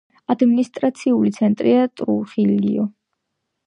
ადმინისტრაციული 0.35 1.33
ცენტრია 1.37 1.87
ტრუხილიო. 2.01 2.93